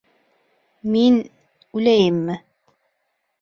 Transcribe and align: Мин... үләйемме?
Мин... 0.95 1.19
үләйемме? 1.81 2.39